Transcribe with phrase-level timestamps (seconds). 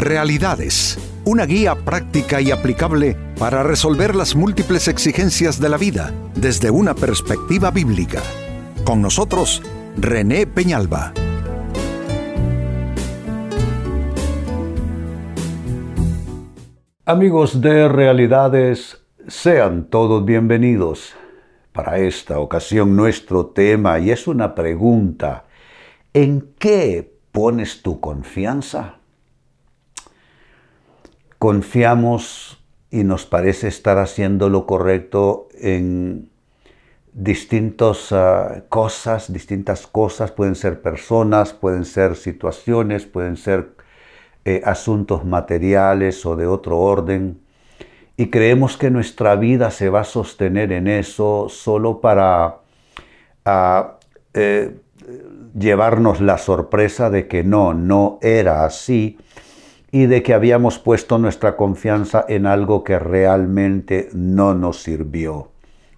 [0.00, 6.70] Realidades, una guía práctica y aplicable para resolver las múltiples exigencias de la vida desde
[6.70, 8.22] una perspectiva bíblica.
[8.82, 9.62] Con nosotros,
[9.98, 11.12] René Peñalba.
[17.04, 21.12] Amigos de Realidades, sean todos bienvenidos.
[21.72, 25.44] Para esta ocasión nuestro tema, y es una pregunta,
[26.14, 28.99] ¿en qué pones tu confianza?
[31.40, 36.28] Confiamos y nos parece estar haciendo lo correcto en
[37.14, 43.70] distintas ah, cosas, distintas cosas, pueden ser personas, pueden ser situaciones, pueden ser
[44.44, 47.40] eh, asuntos materiales o de otro orden.
[48.18, 52.58] Y creemos que nuestra vida se va a sostener en eso solo para
[53.46, 53.96] ah,
[54.34, 54.76] eh,
[55.58, 59.16] llevarnos la sorpresa de que no, no era así
[59.92, 65.50] y de que habíamos puesto nuestra confianza en algo que realmente no nos sirvió.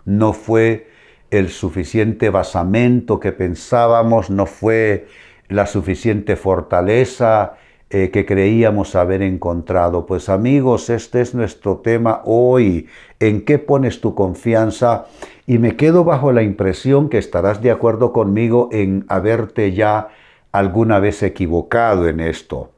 [0.05, 0.89] No fue
[1.31, 5.07] el suficiente basamento que pensábamos, no fue
[5.49, 7.55] la suficiente fortaleza
[7.91, 10.07] eh, que creíamos haber encontrado.
[10.07, 12.89] Pues amigos, este es nuestro tema hoy.
[13.21, 15.07] ¿En qué pones tu confianza?
[15.47, 20.09] Y me quedo bajo la impresión que estarás de acuerdo conmigo en haberte ya
[20.53, 22.72] alguna vez equivocado en esto.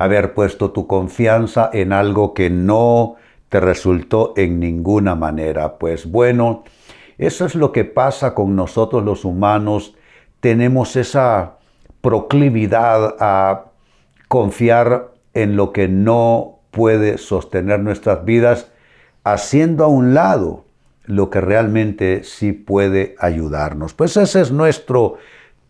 [0.00, 3.16] Haber puesto tu confianza en algo que no
[3.50, 5.76] te resultó en ninguna manera.
[5.76, 6.64] Pues bueno,
[7.18, 9.94] eso es lo que pasa con nosotros los humanos.
[10.40, 11.58] Tenemos esa
[12.00, 13.66] proclividad a
[14.26, 18.72] confiar en lo que no puede sostener nuestras vidas,
[19.22, 20.64] haciendo a un lado
[21.04, 23.92] lo que realmente sí puede ayudarnos.
[23.92, 25.18] Pues ese es nuestro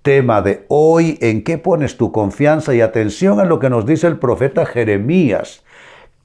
[0.03, 4.07] tema de hoy, en qué pones tu confianza y atención a lo que nos dice
[4.07, 5.63] el profeta Jeremías,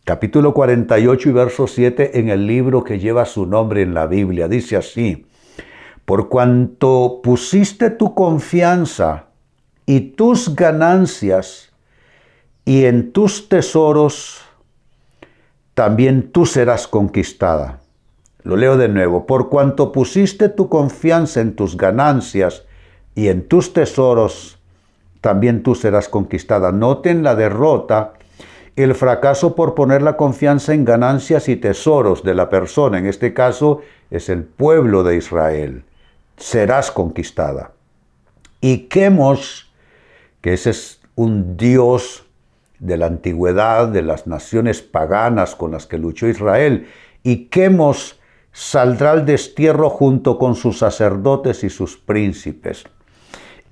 [0.06, 4.48] capítulo 48 y verso 7 en el libro que lleva su nombre en la Biblia.
[4.48, 5.26] Dice así,
[6.06, 9.26] por cuanto pusiste tu confianza
[9.86, 11.74] y tus ganancias
[12.64, 14.42] y en tus tesoros
[15.74, 17.82] también tú serás conquistada.
[18.44, 22.65] Lo leo de nuevo, por cuanto pusiste tu confianza en tus ganancias
[23.16, 24.60] y en tus tesoros,
[25.22, 26.72] también tú serás conquistada.
[26.72, 28.14] Noten la derrota,
[28.76, 33.34] el fracaso por poner la confianza en ganancias y tesoros de la persona, en este
[33.34, 33.82] caso
[34.12, 35.84] es el pueblo de Israel.
[36.38, 37.72] Serás conquistada.
[38.60, 39.72] Y Quemos,
[40.42, 42.26] que ese es un Dios
[42.80, 46.88] de la antigüedad, de las naciones paganas con las que luchó Israel,
[47.24, 48.20] y Quemos
[48.52, 52.86] saldrá al destierro junto con sus sacerdotes y sus príncipes.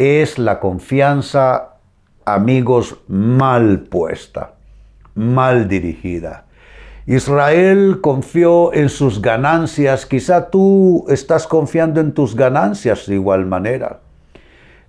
[0.04, 1.78] Es la confianza,
[2.26, 4.56] amigos, mal puesta,
[5.16, 6.44] mal dirigida.
[7.06, 14.02] Israel confió en sus ganancias, quizá tú estás confiando en tus ganancias de igual manera.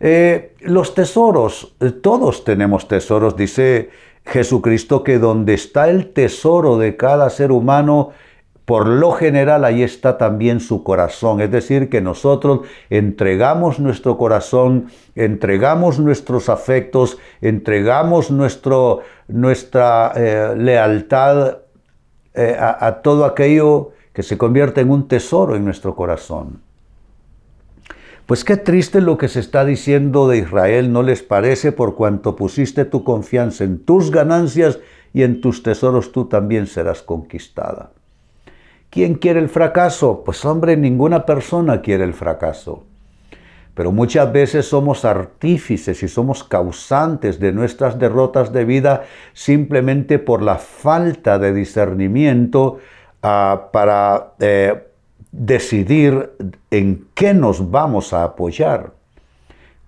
[0.01, 3.91] Eh, los tesoros, eh, todos tenemos tesoros, dice
[4.25, 8.11] Jesucristo, que donde está el tesoro de cada ser humano,
[8.65, 11.41] por lo general ahí está también su corazón.
[11.41, 12.61] Es decir, que nosotros
[12.91, 21.59] entregamos nuestro corazón, entregamos nuestros afectos, entregamos nuestro, nuestra eh, lealtad
[22.37, 26.65] a todo aquello que se convierte en un tesoro en nuestro corazón.
[28.27, 31.73] Pues qué triste lo que se está diciendo de Israel, ¿no les parece?
[31.73, 34.79] Por cuanto pusiste tu confianza en tus ganancias
[35.13, 37.91] y en tus tesoros, tú también serás conquistada.
[38.95, 40.23] ¿Quién quiere el fracaso?
[40.25, 42.85] Pues hombre, ninguna persona quiere el fracaso.
[43.75, 50.43] Pero muchas veces somos artífices y somos causantes de nuestras derrotas de vida simplemente por
[50.43, 52.79] la falta de discernimiento
[53.21, 54.87] ah, para eh,
[55.33, 56.31] decidir
[56.71, 58.93] en qué nos vamos a apoyar.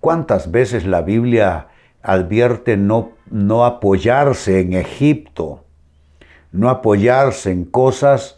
[0.01, 1.67] ¿Cuántas veces la Biblia
[2.03, 5.63] advierte no, no apoyarse en Egipto,
[6.51, 8.37] no apoyarse en cosas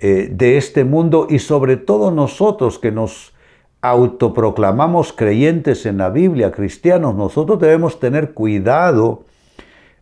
[0.00, 3.32] eh, de este mundo y sobre todo nosotros que nos
[3.80, 9.24] autoproclamamos creyentes en la Biblia, cristianos, nosotros debemos tener cuidado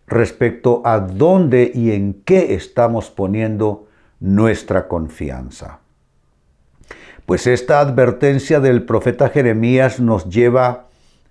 [0.07, 3.87] respecto a dónde y en qué estamos poniendo
[4.21, 5.81] nuestra confianza.
[7.27, 10.87] Pues esta advertencia del profeta Jeremías nos lleva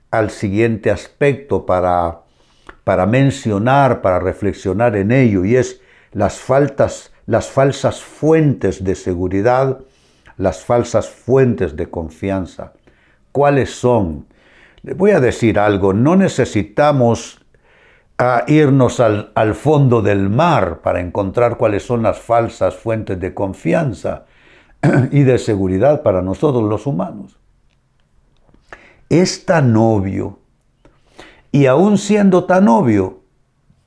[0.09, 2.21] al siguiente aspecto para,
[2.83, 5.81] para mencionar, para reflexionar en ello, y es
[6.11, 9.79] las, faltas, las falsas fuentes de seguridad,
[10.37, 12.73] las falsas fuentes de confianza.
[13.31, 14.25] ¿Cuáles son?
[14.83, 17.39] Le voy a decir algo, no necesitamos
[18.17, 23.33] a irnos al, al, fondo del mar para encontrar cuáles son las falsas fuentes de
[23.33, 24.25] confianza
[25.11, 27.37] y de seguridad para nosotros los humanos.
[29.09, 30.39] Es tan obvio
[31.51, 33.21] y aún siendo tan obvio,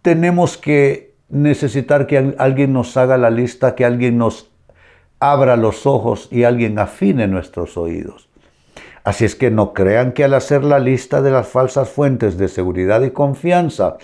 [0.03, 4.51] tenemos que necesitar que alguien nos haga la lista, que alguien nos
[5.19, 8.29] abra los ojos y alguien afine nuestros oídos.
[9.03, 12.49] Así es que no crean que al hacer la lista de las falsas fuentes de
[12.49, 13.99] seguridad y confianza,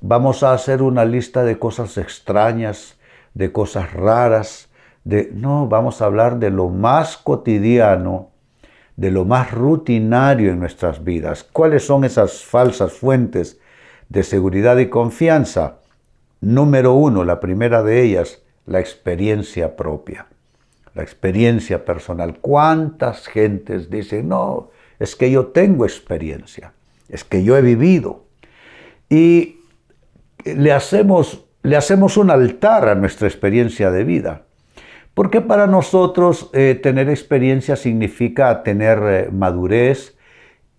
[0.00, 2.98] vamos a hacer una lista de cosas extrañas,
[3.32, 4.68] de cosas raras,
[5.04, 8.30] de no, vamos a hablar de lo más cotidiano,
[8.96, 11.44] de lo más rutinario en nuestras vidas.
[11.44, 13.60] ¿Cuáles son esas falsas fuentes
[14.08, 15.76] de seguridad y confianza?
[16.44, 20.26] Número uno, la primera de ellas, la experiencia propia
[20.94, 22.38] la experiencia personal.
[22.40, 26.72] ¿Cuántas gentes dicen, no, es que yo tengo experiencia,
[27.08, 28.24] es que yo he vivido?
[29.10, 29.60] Y
[30.44, 34.42] le hacemos, le hacemos un altar a nuestra experiencia de vida.
[35.14, 40.16] Porque para nosotros eh, tener experiencia significa tener eh, madurez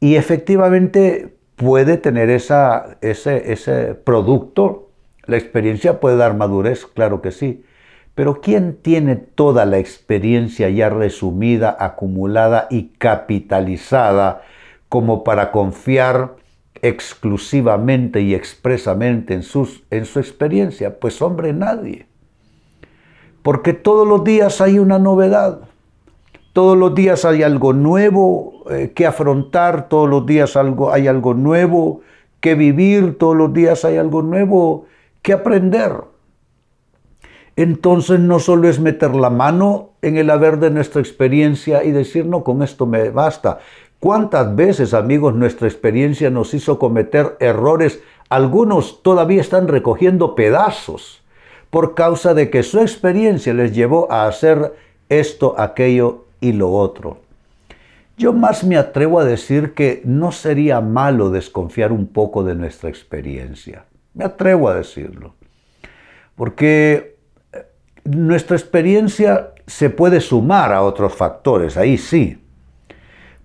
[0.02, 4.85] y efectivamente puede tener esa, ese, ese producto.
[5.28, 7.64] La experiencia puede dar madurez, claro que sí
[8.16, 14.42] pero ¿quién tiene toda la experiencia ya resumida, acumulada y capitalizada
[14.88, 16.38] como para confiar
[16.82, 20.98] exclusivamente y expresamente en, sus, en su experiencia?
[20.98, 22.08] Pues hombre, nadie.
[23.44, 25.60] Porque todos los días hay una novedad.
[26.54, 31.34] Todos los días hay algo nuevo eh, que afrontar, todos los días algo, hay algo
[31.34, 32.00] nuevo
[32.40, 34.86] que vivir, todos los días hay algo nuevo
[35.26, 35.92] que aprender
[37.56, 42.26] entonces no solo es meter la mano en el haber de nuestra experiencia y decir,
[42.26, 43.60] no, con esto me basta.
[44.00, 48.02] ¿Cuántas veces, amigos, nuestra experiencia nos hizo cometer errores?
[48.28, 51.24] Algunos todavía están recogiendo pedazos
[51.70, 54.74] por causa de que su experiencia les llevó a hacer
[55.08, 57.20] esto, aquello y lo otro.
[58.18, 62.90] Yo más me atrevo a decir que no sería malo desconfiar un poco de nuestra
[62.90, 63.86] experiencia.
[64.16, 65.36] Me atrevo a decirlo.
[66.36, 67.18] Porque
[68.04, 72.42] nuestra experiencia se puede sumar a otros factores, ahí sí.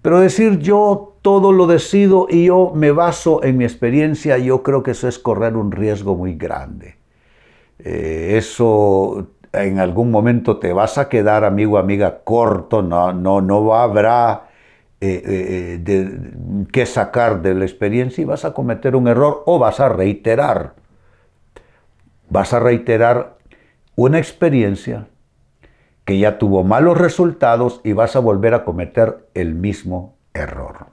[0.03, 4.83] Pero decir yo todo lo decido y yo me baso en mi experiencia, yo creo
[4.83, 6.97] que eso es correr un riesgo muy grande.
[7.79, 13.75] Eh, eso en algún momento te vas a quedar, amigo, amiga, corto, no, no, no
[13.75, 14.50] habrá
[15.03, 19.59] eh, eh, de, que sacar de la experiencia y vas a cometer un error o
[19.59, 20.75] vas a reiterar.
[22.29, 23.39] Vas a reiterar
[23.97, 25.09] una experiencia
[26.05, 30.89] que ya tuvo malos resultados y vas a volver a cometer el mismo error.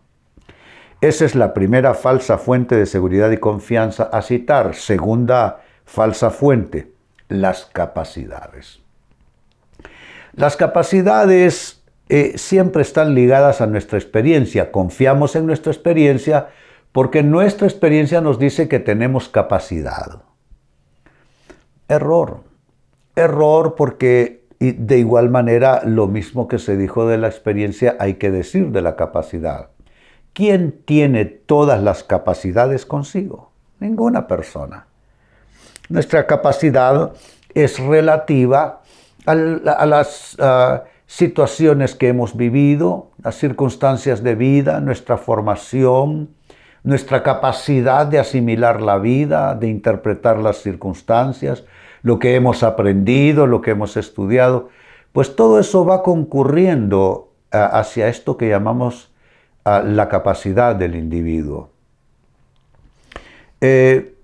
[1.02, 4.74] Esa es la primera falsa fuente de seguridad y confianza a citar.
[4.74, 6.94] Segunda falsa fuente,
[7.28, 8.80] las capacidades.
[10.34, 11.77] Las capacidades
[12.10, 14.72] eh, siempre están ligadas a nuestra experiencia.
[14.72, 16.48] Confiamos en nuestra experiencia
[16.92, 20.24] porque nuestra experiencia nos dice que tenemos capacidad.
[21.88, 22.48] Error
[23.18, 28.32] error porque de igual manera lo mismo que se dijo de la experiencia hay que
[28.32, 29.70] decir de la capacidad.
[30.34, 33.52] ¿Quién tiene todas las capacidades consigo?
[33.80, 34.86] Ninguna persona.
[35.90, 37.12] Nuestra capacidad
[37.54, 38.82] es relativa
[39.26, 40.38] a, las
[41.08, 46.30] situaciones que hemos vivido, las circunstancias de vida, nuestra formación,
[46.84, 51.64] nuestra capacidad de asimilar la vida, de interpretar las circunstancias,
[52.04, 54.70] lo que hemos aprendido, lo que hemos estudiado,
[55.14, 59.12] pues todo eso va concurriendo hacia esto que llamamos
[59.66, 61.72] la capacidad del individuo.
[63.60, 64.16] Eh,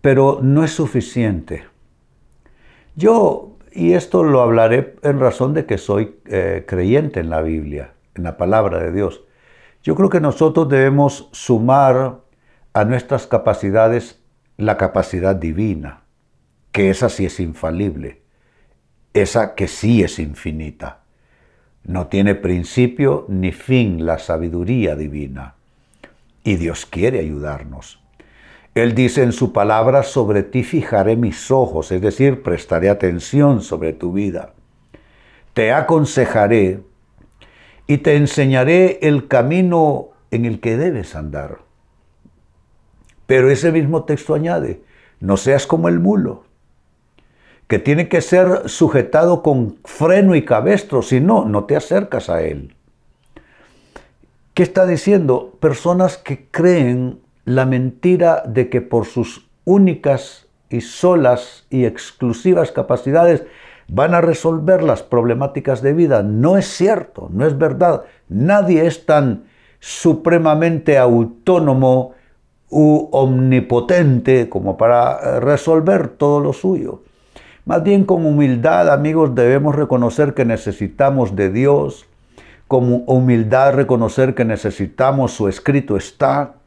[0.00, 1.64] pero no es suficiente.
[2.94, 7.92] Yo, y esto lo hablaré en razón de que soy eh, creyente en la Biblia,
[8.16, 9.22] en la palabra de Dios,
[9.84, 12.18] yo creo que nosotros debemos sumar
[12.72, 14.20] a nuestras capacidades
[14.56, 16.02] la capacidad divina
[16.72, 18.22] que esa sí es infalible,
[19.14, 21.00] esa que sí es infinita.
[21.84, 25.54] No tiene principio ni fin la sabiduría divina.
[26.44, 28.00] Y Dios quiere ayudarnos.
[28.74, 33.92] Él dice en su palabra, sobre ti fijaré mis ojos, es decir, prestaré atención sobre
[33.92, 34.54] tu vida.
[35.54, 36.80] Te aconsejaré
[37.86, 41.58] y te enseñaré el camino en el que debes andar.
[43.26, 44.82] Pero ese mismo texto añade,
[45.20, 46.44] no seas como el mulo,
[47.66, 52.42] que tiene que ser sujetado con freno y cabestro, si no, no te acercas a
[52.42, 52.74] él.
[54.54, 55.56] ¿Qué está diciendo?
[55.60, 63.42] Personas que creen la mentira de que por sus únicas y solas y exclusivas capacidades
[63.88, 66.22] van a resolver las problemáticas de vida.
[66.22, 68.02] No es cierto, no es verdad.
[68.28, 69.44] Nadie es tan
[69.80, 72.12] supremamente autónomo
[72.68, 77.00] u omnipotente como para eh, resolver todo lo suyo.
[77.64, 82.04] Más bien con humildad, amigos, debemos reconocer que necesitamos de Dios,
[82.66, 86.57] con humildad reconocer que necesitamos su escrito está,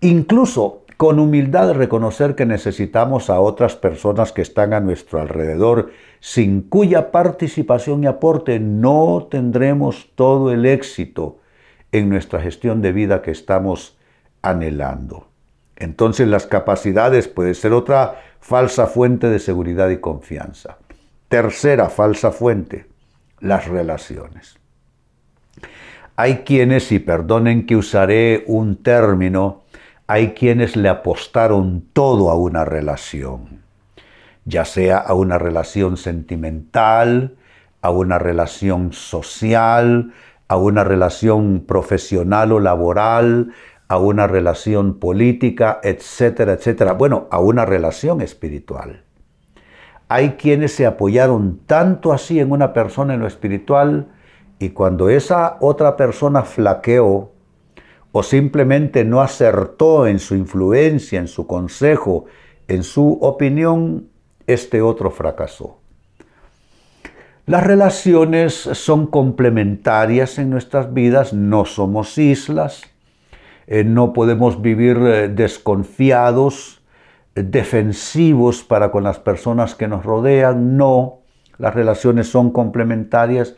[0.00, 6.62] incluso con humildad reconocer que necesitamos a otras personas que están a nuestro alrededor, sin
[6.62, 11.38] cuya participación y aporte no tendremos todo el éxito
[11.92, 13.98] en nuestra gestión de vida que estamos
[14.40, 15.28] anhelando.
[15.76, 20.78] Entonces las capacidades puede ser otra falsa fuente de seguridad y confianza.
[21.28, 22.86] Tercera falsa fuente,
[23.40, 24.58] las relaciones.
[26.18, 29.64] Hay quienes, y perdonen que usaré un término,
[30.06, 33.62] hay quienes le apostaron todo a una relación,
[34.44, 37.36] ya sea a una relación sentimental,
[37.82, 40.12] a una relación social,
[40.48, 43.52] a una relación profesional o laboral,
[43.88, 46.92] a una relación política, etcétera, etcétera.
[46.92, 49.02] Bueno, a una relación espiritual.
[50.08, 54.06] Hay quienes se apoyaron tanto así en una persona en lo espiritual
[54.60, 57.32] y cuando esa otra persona flaqueó
[58.18, 62.24] o simplemente no acertó en su influencia, en su consejo,
[62.66, 64.08] en su opinión,
[64.46, 65.80] este otro fracasó.
[67.44, 72.84] Las relaciones son complementarias en nuestras vidas, no somos islas,
[73.66, 76.82] eh, no podemos vivir eh, desconfiados,
[77.34, 81.18] defensivos para con las personas que nos rodean, no,
[81.58, 83.56] las relaciones son complementarias,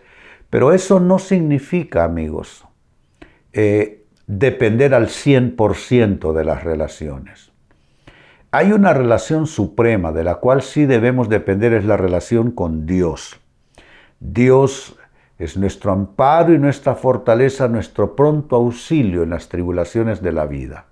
[0.50, 2.64] pero eso no significa, amigos,
[3.52, 3.97] eh,
[4.28, 7.50] depender al 100% de las relaciones.
[8.50, 13.40] Hay una relación suprema de la cual sí debemos depender, es la relación con Dios.
[14.20, 14.96] Dios
[15.38, 20.86] es nuestro amparo y nuestra fortaleza, nuestro pronto auxilio en las tribulaciones de la vida.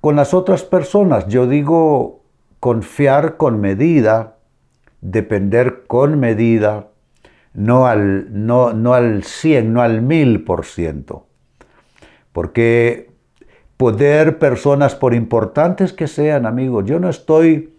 [0.00, 2.24] Con las otras personas, yo digo
[2.60, 4.36] confiar con medida,
[5.00, 6.88] depender con medida,
[7.54, 11.22] no al, no, no al 100, no al 1000%.
[12.34, 13.10] Porque
[13.78, 17.70] poder personas, por importantes que sean, amigos, yo no estoy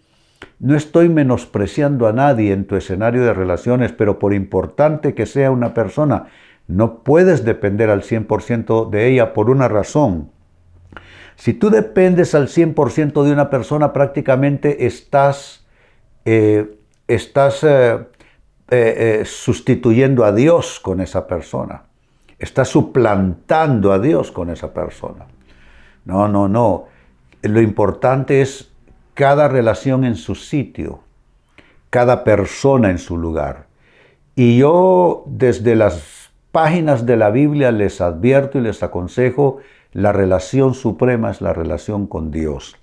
[0.58, 5.50] no estoy menospreciando a nadie en tu escenario de relaciones, pero por importante que sea
[5.50, 6.28] una persona,
[6.66, 10.30] no puedes depender al 100% de ella por una razón.
[11.36, 15.66] Si tú dependes al 100% de una persona, prácticamente estás,
[16.24, 18.06] eh, estás eh,
[18.70, 21.84] eh, sustituyendo a Dios con esa persona.
[22.38, 25.26] Estás suplantando a Dios con esa persona.
[26.04, 26.84] No, no, no.
[27.42, 28.72] Lo importante es
[29.14, 31.00] cada relación en su sitio,
[31.90, 33.66] cada persona en su lugar.
[34.34, 39.58] Y yo desde las páginas de la Biblia les advierto y les aconsejo,
[39.92, 42.76] la relación suprema es la relación con Dios.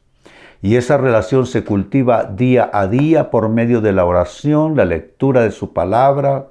[0.64, 5.42] Y esa relación se cultiva día a día por medio de la oración, la lectura
[5.42, 6.48] de su palabra.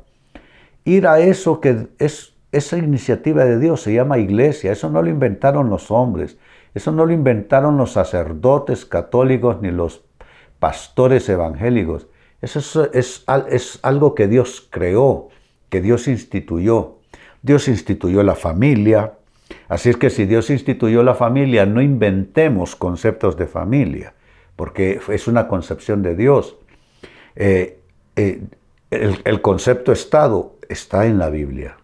[0.84, 5.08] Ir a eso que es esa iniciativa de Dios, se llama iglesia, eso no lo
[5.08, 6.36] inventaron los hombres.
[6.74, 10.02] Eso no lo inventaron los sacerdotes católicos ni los
[10.58, 12.06] pastores evangélicos.
[12.40, 15.28] Eso es, es, algo que Dios creó,
[15.68, 16.98] que Dios instituyó.
[17.42, 19.14] Dios instituyó la familia.
[19.68, 24.14] Así es que si Dios instituyó la familia, no inventemos conceptos de familia,
[24.56, 26.56] porque es una concepción de Dios.
[27.36, 27.80] Eh,
[28.16, 28.42] eh,
[28.90, 31.76] el, el, concepto Estado está en la Biblia.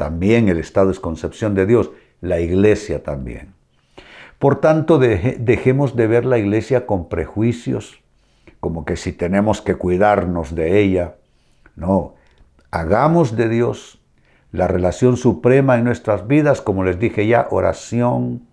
[0.00, 1.90] También el Estado es concepción de Dios,
[2.22, 3.52] la iglesia también.
[4.38, 8.00] Por tanto, dejemos de ver la iglesia con prejuicios,
[8.60, 11.16] como que si tenemos que cuidarnos de ella.
[11.76, 12.14] No,
[12.70, 14.00] hagamos de Dios
[14.52, 18.48] la relación suprema en nuestras vidas, como les dije ya, oración,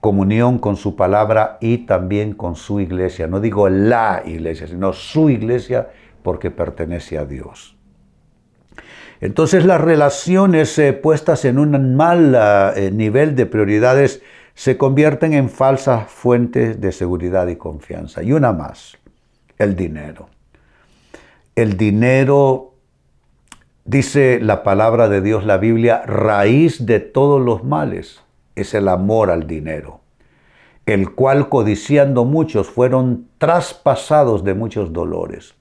[0.00, 3.26] comunión con su palabra y también con su iglesia.
[3.26, 5.90] No digo la iglesia, sino su iglesia
[6.22, 7.77] porque pertenece a Dios.
[9.20, 12.36] Entonces las relaciones eh, puestas en un mal
[12.76, 14.22] eh, nivel de prioridades
[14.54, 18.22] se convierten en falsas fuentes de seguridad y confianza.
[18.22, 18.96] Y una más,
[19.58, 20.28] el dinero.
[21.54, 22.74] El dinero,
[23.84, 28.22] dice la palabra de Dios, la Biblia, raíz de todos los males
[28.54, 30.00] es el amor al dinero,
[30.86, 35.54] el cual codiciando muchos fueron traspasados de muchos dolores.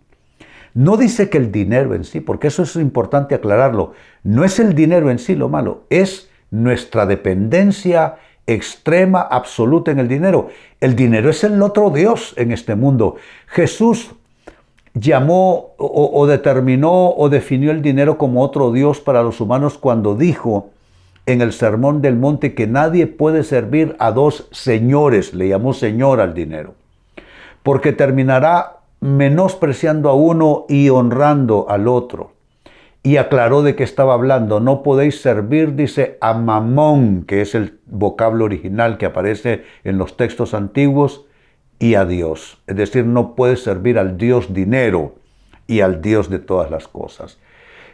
[0.78, 4.76] No dice que el dinero en sí, porque eso es importante aclararlo, no es el
[4.76, 10.50] dinero en sí lo malo, es nuestra dependencia extrema, absoluta en el dinero.
[10.80, 13.16] El dinero es el otro Dios en este mundo.
[13.48, 14.12] Jesús
[14.94, 20.70] llamó o, determinó o definió el dinero como otro Dios para los humanos cuando dijo
[21.26, 26.22] en el Sermón del Monte que nadie puede servir a dos señores, le llamó Señor
[26.22, 26.76] al dinero,
[27.64, 32.34] porque terminará menospreciando a uno y honrando al otro.
[33.04, 34.60] Y aclaró de qué estaba hablando.
[34.60, 40.18] No podéis servir, dice, a Mamón, que es el vocablo original que aparece en los
[40.18, 41.28] textos antiguos,
[41.80, 42.62] y a Dios.
[42.68, 45.16] Es decir, no puedes servir al Dios dinero
[45.68, 47.40] y al Dios de todas las cosas.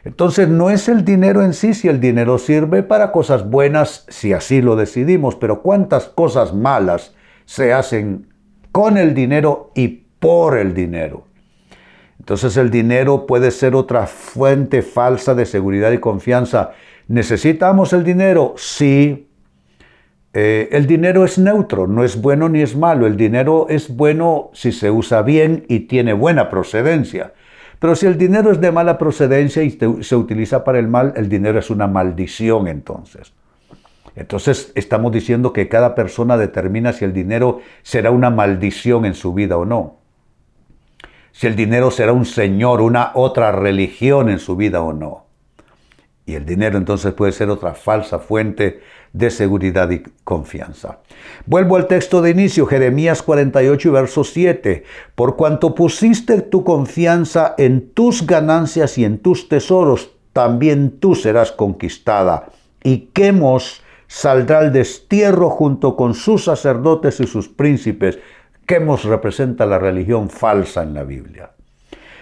[0.05, 4.33] Entonces no es el dinero en sí, si el dinero sirve para cosas buenas, si
[4.33, 8.27] así lo decidimos, pero cuántas cosas malas se hacen
[8.71, 11.25] con el dinero y por el dinero.
[12.17, 16.71] Entonces el dinero puede ser otra fuente falsa de seguridad y confianza.
[17.09, 18.53] ¿Necesitamos el dinero?
[18.55, 19.27] Sí,
[20.31, 23.05] eh, el dinero es neutro, no es bueno ni es malo.
[23.05, 27.33] El dinero es bueno si se usa bien y tiene buena procedencia.
[27.79, 31.27] Pero si el dinero es de mala procedencia y se utiliza para el mal, el
[31.27, 33.33] dinero es una maldición entonces.
[34.15, 39.33] Entonces estamos diciendo que cada persona determina si el dinero será una maldición en su
[39.33, 40.02] vida o no.
[41.33, 45.25] Si el dinero será un señor, una otra religión en su vida o no.
[46.25, 48.79] Y el dinero entonces puede ser otra falsa fuente
[49.11, 50.99] de seguridad y confianza.
[51.45, 54.83] Vuelvo al texto de inicio, Jeremías 48 y verso 7.
[55.15, 61.51] Por cuanto pusiste tu confianza en tus ganancias y en tus tesoros, también tú serás
[61.51, 62.47] conquistada.
[62.83, 68.19] Y Quemos saldrá al destierro junto con sus sacerdotes y sus príncipes.
[68.65, 71.51] Quemos representa la religión falsa en la Biblia.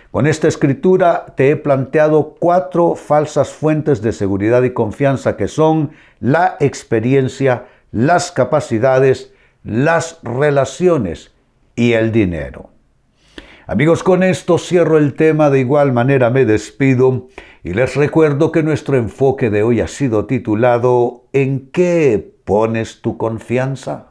[0.09, 5.91] Con esta escritura te he planteado cuatro falsas fuentes de seguridad y confianza que son
[6.19, 9.33] la experiencia, las capacidades,
[9.63, 11.31] las relaciones
[11.75, 12.71] y el dinero.
[13.67, 17.29] Amigos, con esto cierro el tema, de igual manera me despido
[17.63, 23.17] y les recuerdo que nuestro enfoque de hoy ha sido titulado ¿En qué pones tu
[23.17, 24.10] confianza?